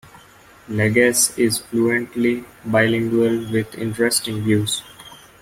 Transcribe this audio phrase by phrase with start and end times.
[0.67, 4.81] Lagasse is fluently bilingual with interesting views.